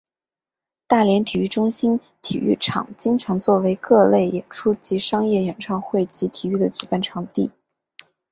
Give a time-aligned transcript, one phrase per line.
[0.87, 7.51] 大连体育中心体育场经常作为各类演出及商业演唱会及体育的举办场地。